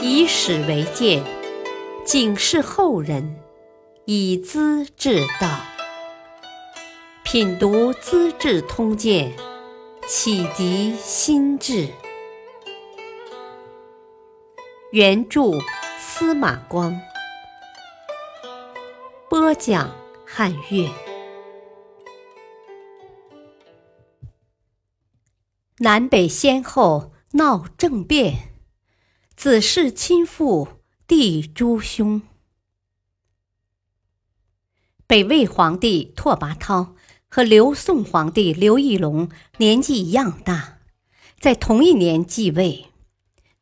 [0.00, 1.24] 以史为鉴，
[2.04, 3.36] 警示后人，
[4.04, 5.58] 以资治道。
[7.24, 9.32] 品读《资治通鉴》，
[10.06, 11.88] 启迪心智。
[14.92, 15.50] 原著
[15.98, 16.98] 司马光，
[19.28, 19.90] 播讲
[20.24, 20.88] 汉乐。
[25.78, 28.34] 南北先后闹政变，
[29.38, 30.66] 子弑亲父，
[31.06, 32.22] 弟诸兄。
[35.06, 36.96] 北魏皇帝拓跋焘
[37.28, 40.80] 和刘宋皇帝刘义隆年纪一样大，
[41.38, 42.86] 在同一年继位，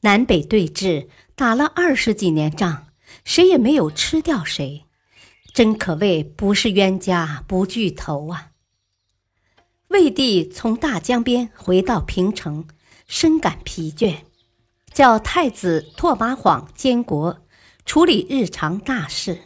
[0.00, 2.86] 南北对峙，打了二十几年仗，
[3.22, 4.86] 谁也没有吃掉谁，
[5.52, 8.52] 真可谓不是冤家不聚头啊。
[9.88, 12.66] 魏帝从大江边回到平城，
[13.06, 14.20] 深感疲倦，
[14.96, 17.42] 叫太子拓跋晃监国，
[17.84, 19.40] 处理日常大事。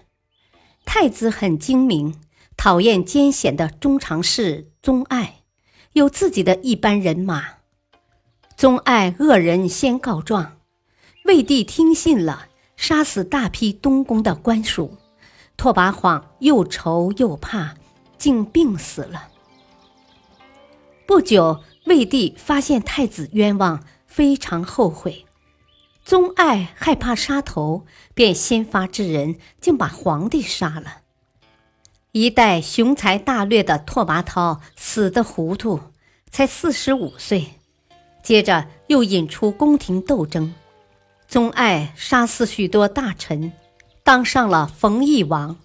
[0.84, 2.14] 太子很精明，
[2.56, 5.40] 讨厌艰险的中常侍宗爱，
[5.94, 7.42] 有自己的一班人马。
[8.56, 10.58] 宗爱恶人先告状，
[11.24, 14.98] 魏帝听信了，杀死大批东宫的官属。
[15.56, 17.74] 拓跋晃又愁又怕，
[18.16, 19.26] 竟病死了。
[21.08, 25.26] 不久，魏帝发现太子冤枉，非常后悔。
[26.10, 31.02] 宗爱害怕杀头，便先发制人，竟把皇帝杀了。
[32.10, 35.78] 一代雄才大略的拓跋焘死得糊涂，
[36.28, 37.50] 才四十五岁。
[38.24, 40.52] 接着又引出宫廷斗争，
[41.28, 43.52] 宗爱杀死许多大臣，
[44.02, 45.58] 当上了冯异王。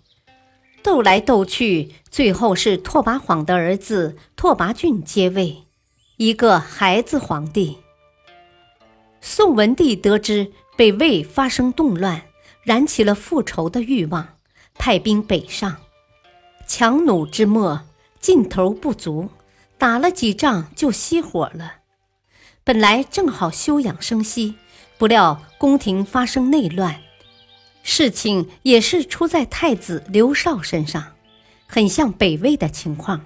[0.84, 5.64] 斗来斗去，最后是拓跋晃的儿子拓跋浚接位，
[6.18, 7.80] 一个孩子皇帝。
[9.28, 12.22] 宋文帝得知北魏发生动乱，
[12.62, 14.36] 燃起了复仇的欲望，
[14.76, 15.78] 派兵北上。
[16.68, 17.82] 强弩之末，
[18.20, 19.30] 劲头不足，
[19.80, 21.78] 打了几仗就熄火了。
[22.64, 24.54] 本来正好休养生息，
[25.00, 27.02] 不料宫廷发生内乱。
[27.82, 31.14] 事情也是出在太子刘绍身上，
[31.66, 33.26] 很像北魏的情况。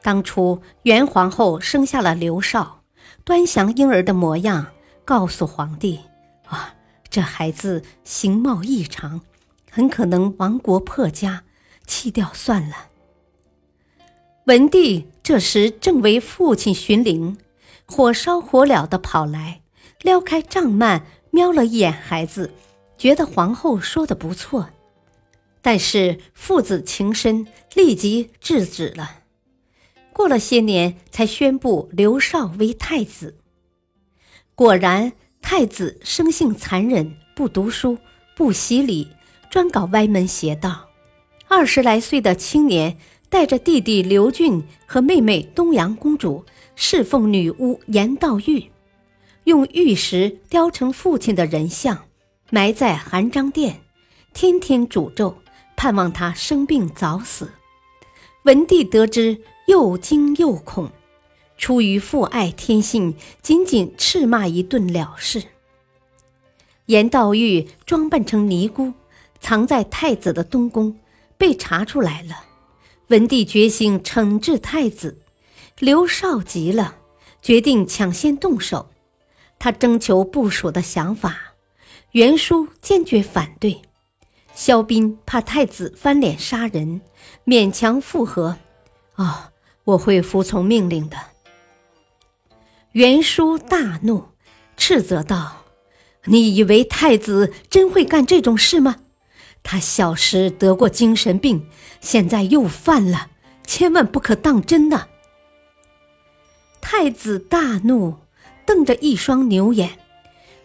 [0.00, 2.80] 当初元皇后生下了刘绍，
[3.24, 4.68] 端详婴儿的模样，
[5.06, 6.00] 告诉皇帝
[6.46, 6.74] ：“啊，
[7.08, 9.20] 这孩子形貌异常，
[9.70, 11.44] 很可能亡国破家，
[11.86, 12.88] 弃掉算了。”
[14.46, 17.38] 文帝这时正为父亲巡灵，
[17.86, 19.62] 火烧火燎的跑来，
[20.02, 22.52] 撩开帐幔，瞄了一眼孩子。
[22.98, 24.70] 觉得皇后说的不错，
[25.62, 29.20] 但是父子情深，立即制止了。
[30.12, 33.36] 过了些年，才宣布刘绍为太子。
[34.56, 35.12] 果然，
[35.42, 37.98] 太子生性残忍，不读书，
[38.34, 39.06] 不习礼，
[39.50, 40.88] 专搞歪门邪道。
[41.46, 42.96] 二十来岁的青年，
[43.28, 46.42] 带着弟弟刘俊和妹妹东阳公主
[46.74, 48.70] 侍奉女巫颜道玉，
[49.44, 52.04] 用玉石雕成父亲的人像。
[52.48, 53.82] 埋在含章殿，
[54.32, 55.36] 天天诅咒，
[55.76, 57.50] 盼望他生病早死。
[58.44, 60.90] 文帝得知，又惊又恐，
[61.56, 65.42] 出于父爱天性，仅仅斥骂一顿了事。
[66.86, 68.92] 严道玉装扮成尼姑，
[69.40, 70.96] 藏在太子的东宫，
[71.36, 72.44] 被查出来了。
[73.08, 75.18] 文帝决心惩治太子，
[75.78, 76.96] 刘绍急了，
[77.40, 78.90] 决定抢先动手。
[79.58, 81.54] 他征求部署的想法。
[82.12, 83.82] 袁殊坚决反对，
[84.54, 87.00] 萧斌怕太子翻脸杀人，
[87.44, 88.56] 勉强附和
[89.16, 89.52] ：“哦，
[89.84, 91.16] 我会服从命令的。”
[92.96, 94.28] 袁叔大怒，
[94.78, 95.64] 斥责道
[96.24, 98.96] ：“你以为太子真会干这种事吗？
[99.62, 101.68] 他小时得过精神病，
[102.00, 103.28] 现在又犯了，
[103.66, 105.08] 千万不可当真呐！”
[106.80, 108.14] 太子大怒，
[108.64, 109.98] 瞪着一双牛眼。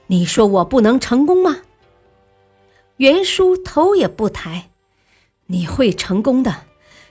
[0.07, 1.57] 你说我不能成功吗？
[2.95, 4.69] 袁叔头也不抬，
[5.47, 6.63] 你会成功的，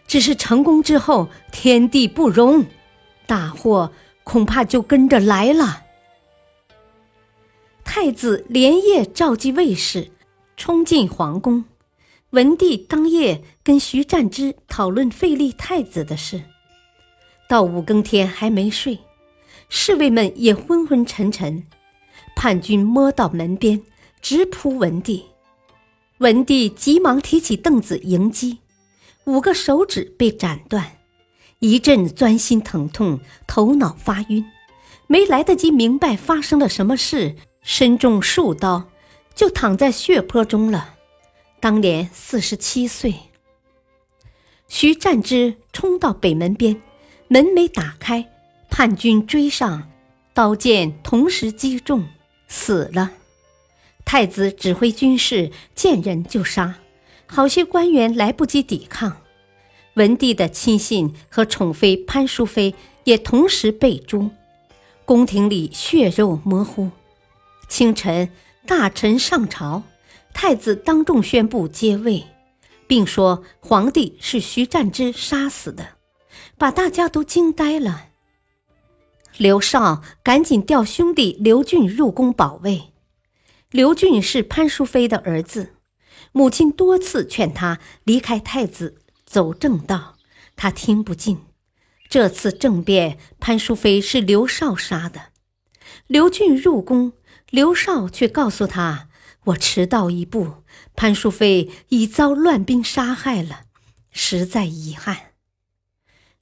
[0.07, 2.65] 只是成功之后天地不容，
[3.27, 3.93] 大祸
[4.31, 5.83] 恐怕就跟着来了。
[7.83, 10.13] 太子连夜召集卫士，
[10.57, 11.65] 冲进皇宫。
[12.31, 16.41] 文帝当夜跟徐占之讨论废立太子的事，
[17.49, 19.01] 到五更天还没睡，
[19.69, 21.67] 侍卫们也昏昏沉沉。
[22.37, 23.83] 叛军摸到门边，
[24.23, 25.25] 直扑文帝。
[26.19, 28.59] 文帝急忙提起凳子迎击，
[29.25, 31.00] 五个手指被斩断，
[31.61, 34.45] 一阵钻心疼痛，头脑发晕，
[35.07, 38.89] 没来得及明白发生了什么事，身中数刀，
[39.35, 40.95] 就躺在血泊中了，
[41.61, 43.15] 当年四十七岁。
[44.69, 46.81] 徐占之冲到北门边，
[47.29, 48.27] 门没打开，
[48.71, 49.91] 叛军追上，
[50.33, 52.07] 刀剑同时击中，
[52.49, 53.11] 死了。
[54.07, 56.77] 太子指挥军士，见人就杀，
[57.27, 59.19] 好些官员来不及抵抗。
[59.95, 64.31] 文帝的亲信和宠妃潘淑妃也同时被诛，
[65.05, 66.91] 宫廷里血肉模糊。
[67.69, 68.31] 清晨，
[68.67, 69.83] 大臣上朝，
[70.33, 72.25] 太子当众宣布接位，
[72.87, 75.91] 并说皇帝是徐占之杀死的，
[76.57, 78.07] 把大家都惊呆了。
[79.37, 82.93] 刘绍赶紧调兄弟刘俊入宫保卫。
[83.71, 85.77] 刘俊是潘淑妃的儿子，
[86.33, 89.00] 母亲多次劝他离开太子。
[89.31, 90.17] 走正道，
[90.57, 91.43] 他听不进。
[92.09, 95.27] 这次政变，潘淑妃是刘少杀的。
[96.09, 97.13] 刘俊入宫，
[97.51, 99.09] 刘少却告诉他
[99.47, 100.65] ：“我迟到一步，
[100.97, 103.67] 潘淑妃已遭乱兵杀害了，
[104.11, 105.35] 实在遗憾。”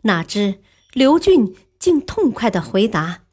[0.05, 0.63] 哪知
[0.95, 3.25] 刘俊竟痛快地回答：“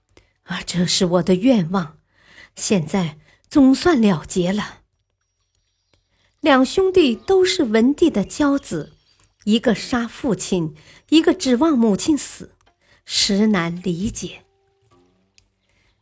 [0.44, 2.00] 啊，这是我的愿望，
[2.58, 3.18] 现在
[3.48, 4.82] 总算了结了。”
[6.42, 8.92] 两兄弟都是文帝的骄子。
[9.46, 10.76] 一个杀父亲，
[11.10, 12.52] 一个指望母亲死，
[13.06, 14.42] 实难理解。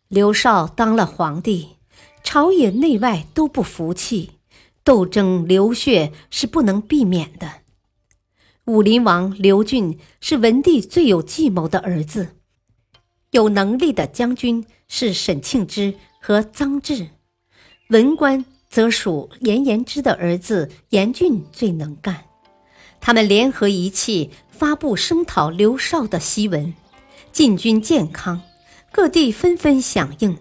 [0.07, 1.75] 刘少当了皇帝，
[2.24, 4.31] 朝野内外都不服气，
[4.86, 7.63] 斗争流血是不能避免的。
[8.66, 12.38] 武林王刘俊是文帝最有计谋的儿子，
[13.31, 17.10] 有能力的将军是沈庆之和臧质，
[17.89, 22.24] 文官则属严延之的儿子严俊最能干。
[23.06, 26.74] 他们联合一气，发布声讨刘少的檄文，
[27.34, 28.42] 进军建康，
[28.94, 30.38] 各地纷纷响应，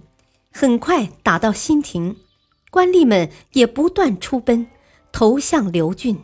[0.53, 2.17] 很快打到新亭，
[2.71, 4.69] 官吏们也不断出奔，
[5.11, 6.21] 投向刘俊。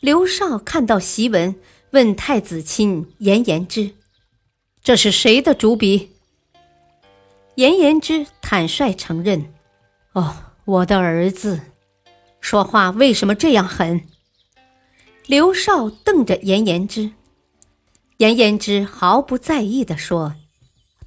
[0.00, 1.54] 刘少看到檄文，
[1.92, 3.92] 问太子亲严延之
[4.82, 6.10] ：“这是谁的主笔？”
[7.54, 9.54] 严延之坦率承认
[10.14, 10.34] ：“哦，
[10.64, 11.60] 我的儿子。”
[12.42, 14.08] 说话为什么这样狠？
[15.26, 17.12] 刘少瞪着严延之，
[18.18, 20.34] 严延之毫不在意地说：“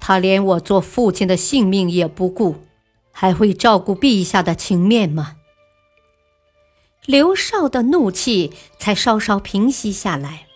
[0.00, 2.56] 他连我做父亲的性命也不顾，
[3.12, 5.36] 还会照顾陛下的情面吗？”
[7.06, 10.48] 刘少的怒气才稍稍平息下来，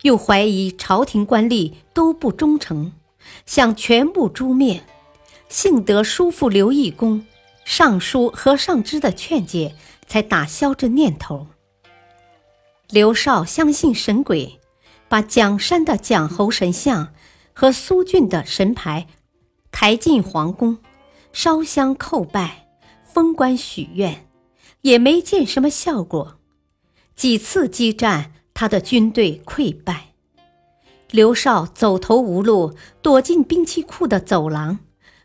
[0.00, 2.94] 又怀疑朝廷官吏都不忠诚，
[3.44, 4.82] 想全部诛灭。
[5.50, 7.26] 幸得叔父刘义恭、
[7.66, 11.48] 尚书何尚之的劝解，才打消这念头。
[12.90, 14.60] 刘少相信神鬼，
[15.08, 17.12] 把蒋山的蒋侯神像
[17.52, 19.06] 和苏俊的神牌
[19.72, 20.78] 抬进皇宫，
[21.32, 22.68] 烧香叩拜，
[23.02, 24.26] 封官许愿，
[24.82, 26.38] 也没见什么效果。
[27.16, 30.12] 几次激战，他的军队溃败，
[31.10, 34.78] 刘少走投无路，躲进兵器库的走廊，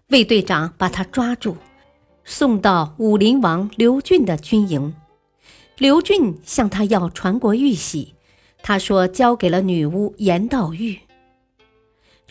[0.08, 1.58] 卫队长把他抓住，
[2.24, 4.96] 送到武林王刘俊的军营。
[5.80, 8.14] 刘俊向他要传国玉玺，
[8.62, 11.00] 他说交给了女巫严道玉。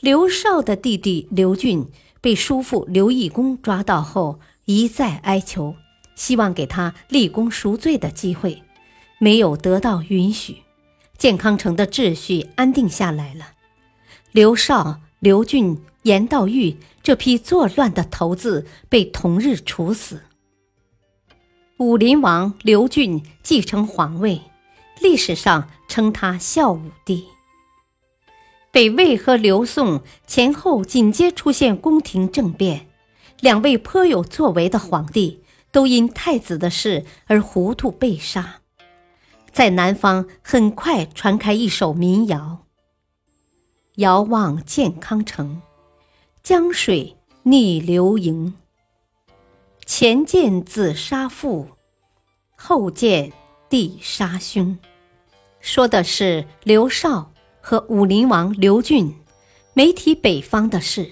[0.00, 1.88] 刘少的弟弟刘俊
[2.20, 5.76] 被叔父刘义恭抓到后，一再哀求，
[6.14, 8.62] 希望给他立功赎罪的机会，
[9.18, 10.58] 没有得到允许。
[11.16, 13.52] 健康城的秩序安定下来了，
[14.30, 20.20] 刘少、刘俊、严道玉这批作乱的头子被同日处死。
[21.78, 24.42] 武林王刘俊继承皇位，
[25.00, 27.28] 历史上称他孝武帝。
[28.72, 32.88] 北魏和刘宋前后紧接出现宫廷政变，
[33.38, 38.60] 两位颇有作为的皇帝都因太子的事而糊涂被杀。
[39.52, 42.66] 在南方很快传开一首民谣
[43.98, 45.62] ：“遥望健康城，
[46.42, 48.54] 江水逆流盈。”
[49.88, 51.70] 前见子杀父，
[52.54, 53.32] 后见
[53.70, 54.78] 弟杀兄，
[55.60, 59.16] 说的是刘少和武林王刘俊
[59.72, 61.10] 没提北方的事。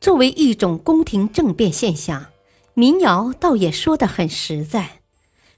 [0.00, 2.26] 作为一种宫廷政变现象，
[2.74, 5.00] 民谣倒也说得很实在，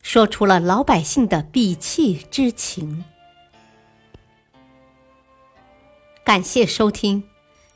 [0.01, 3.05] 说出了老百姓的鄙弃之情。
[6.25, 7.25] 感谢收听，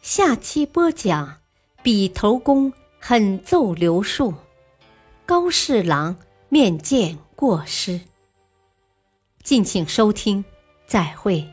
[0.01, 1.41] 下期播讲
[1.83, 2.73] 笔头功。
[3.03, 4.35] 狠揍刘树，
[5.25, 6.15] 高侍郎
[6.51, 7.99] 面见过失。
[9.43, 10.45] 敬请收听，
[10.87, 11.49] 再会。